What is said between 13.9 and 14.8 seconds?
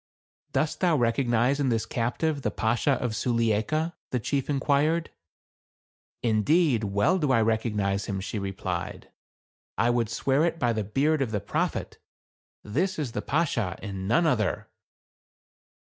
none other."